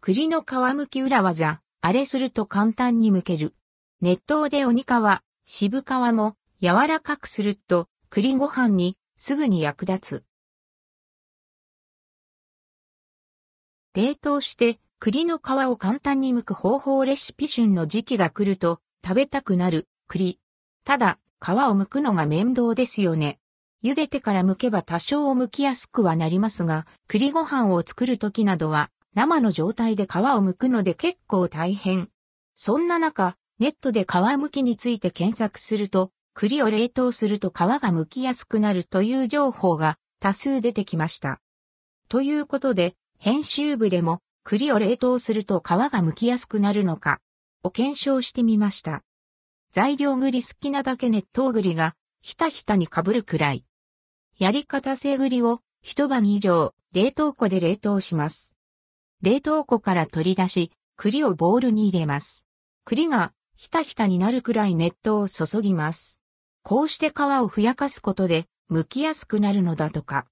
[0.00, 0.44] 栗の皮
[0.76, 3.54] むき裏技、あれすると簡単に剥ける。
[4.00, 4.86] 熱湯で鬼皮、
[5.44, 10.24] 渋皮も柔らかくすると栗ご飯にすぐに役立つ。
[13.94, 20.38] 冷凍して栗の皮を簡単に剥く方法レシピ旬の時期が来ると食べたくなる栗。
[20.84, 23.40] ただ、皮を剥くのが面倒ですよね。
[23.82, 32.08] 茹でてから剥けば多少剥きやすくはなりますが、栗ご飯を作る時などは生の状態で皮を剥くので結構大変。
[32.54, 41.40] そんな中、ネットで皮剥きについて検索すると、栗を冷凍すると皮が剥きやすくなるという情報が多数出てきました。
[42.08, 47.18] ということで、編集部でも栗を冷凍すると皮が剥きやすくなるのか
[47.64, 49.02] を検証してみました。
[49.72, 53.64] 材料栗好きなだけ熱湯栗がひたひたに被るくらい。
[54.38, 58.54] やり方製栗を一晩以上冷凍庫で冷凍します。
[59.20, 62.44] 冷凍庫から取り出し、栗をボウルに入れます。
[62.84, 66.20] 栗がひたひたになるくらい熱湯を注ぎます。
[66.62, 70.26] こうして皮をふやかすことで、剥きやすくなるのだとか。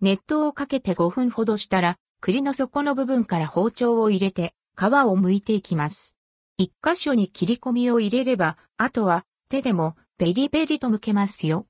[0.00, 6.18] 熱湯をかけて5分ほどしたら、栗の底の部分から包丁を入れて、皮を剥いていきます。
[6.58, 11.66] 一箇所に切り込みを入れれば、あとは手でもベリベリと剥けますよ。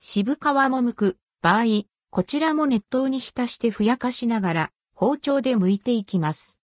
[0.00, 6.60] 渋皮も剥く場合、こちらも熱湯に浸してふやかしながら、包丁で剥いていきます。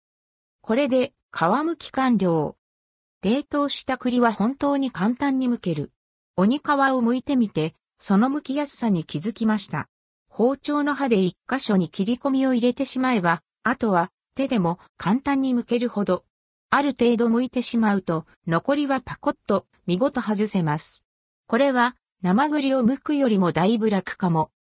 [0.61, 2.55] これで皮むき完了。
[3.23, 5.91] 冷凍した栗は本当に簡単に剥ける。
[6.37, 9.89] 鬼皮を剥いてみて、その剥きやすさに気づきました。
[10.29, 16.23] 包丁の刃で一箇所に切り込みを入れてしまえば、あとは手でも簡単に剥けるほど。
[16.69, 21.03] ある程度剥いてしまうと、残りはパコッと見事外せます。
[21.47, 24.51] これは生栗を剥くよりもだいぶ楽かも。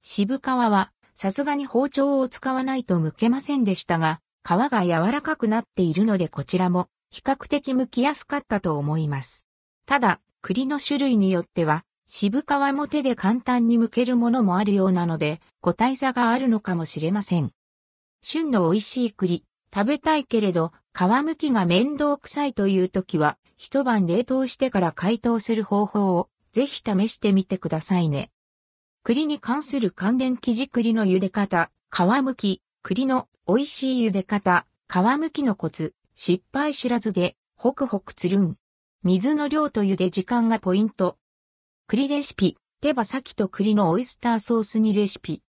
[0.00, 9.46] 渋皮はさすがに包丁を使わないと剥けませんでしたが、皮が柔らかくなっているのでこちらも比較的剥きやすかったと思います。
[9.86, 17.52] ただ、栗の種類によっては、渋皮も手で簡単に剥けるものもあるようなので、個体差があるのかもしれません。
[18.22, 28.30] 旬の美味しい栗、食べたいけれど、皮むきが面倒くさいという時は、一晩冷凍してから解凍する方法を、ぜひ試してみてくださいね。
[29.04, 38.56] 栗に関する関連記事栗の茹で方、皮むき、栗の美味しい茹で方、皮むきのコツ、失敗知らずで、ホクホクつるん。
[39.02, 41.18] 水の量と茹で時間がポイント。
[41.88, 45.42] 栗レシピ、手羽先と栗のオイスターソース煮レシピ。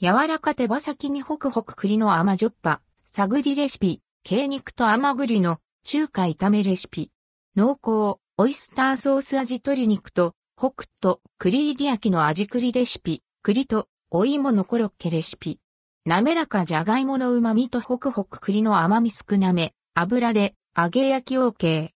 [0.00, 7.10] 柔らか手羽先にホクホク栗の甘じょっぱ、探りレシピ、鶏肉と甘栗の中華炒めレシピ。
[7.56, 15.58] 濃厚、オイスターソース味鶏肉と北斗、栗入り焼きの味栗レシピ、栗とお芋のコロッケレシピ。
[16.04, 21.88] 滑らかじゃがいもの旨味とホクホク栗の甘み少なめ、油で揚げ焼き OK。